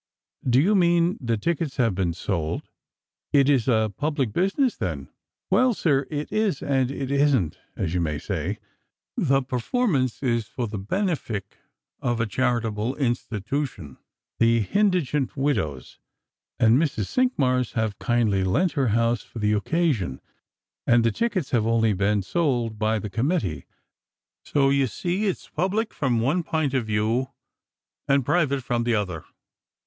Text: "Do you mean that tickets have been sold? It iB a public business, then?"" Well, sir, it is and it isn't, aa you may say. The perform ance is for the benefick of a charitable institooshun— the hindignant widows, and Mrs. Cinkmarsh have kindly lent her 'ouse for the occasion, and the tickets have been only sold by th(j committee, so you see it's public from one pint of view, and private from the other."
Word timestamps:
"Do 0.49 0.59
you 0.59 0.73
mean 0.73 1.19
that 1.21 1.43
tickets 1.43 1.77
have 1.77 1.93
been 1.93 2.15
sold? 2.15 2.63
It 3.31 3.45
iB 3.47 3.67
a 3.67 3.89
public 3.91 4.33
business, 4.33 4.75
then?"" 4.75 5.09
Well, 5.51 5.75
sir, 5.75 6.07
it 6.09 6.31
is 6.31 6.63
and 6.63 6.89
it 6.89 7.11
isn't, 7.11 7.59
aa 7.77 7.83
you 7.83 8.01
may 8.01 8.17
say. 8.17 8.57
The 9.15 9.43
perform 9.43 9.93
ance 9.93 10.23
is 10.23 10.47
for 10.47 10.67
the 10.67 10.79
benefick 10.79 11.55
of 11.99 12.19
a 12.19 12.25
charitable 12.25 12.95
institooshun— 12.95 13.97
the 14.39 14.63
hindignant 14.63 15.35
widows, 15.37 15.99
and 16.59 16.79
Mrs. 16.79 17.05
Cinkmarsh 17.05 17.73
have 17.73 17.99
kindly 17.99 18.43
lent 18.43 18.71
her 18.71 18.89
'ouse 18.89 19.21
for 19.21 19.37
the 19.37 19.53
occasion, 19.53 20.19
and 20.87 21.03
the 21.03 21.11
tickets 21.11 21.51
have 21.51 21.61
been 21.65 21.71
only 21.95 22.21
sold 22.23 22.79
by 22.79 22.97
th(j 22.99 23.11
committee, 23.11 23.65
so 24.43 24.71
you 24.71 24.87
see 24.87 25.25
it's 25.27 25.47
public 25.47 25.93
from 25.93 26.19
one 26.19 26.41
pint 26.41 26.73
of 26.73 26.87
view, 26.87 27.27
and 28.07 28.25
private 28.25 28.63
from 28.63 28.83
the 28.83 28.95
other." 28.95 29.25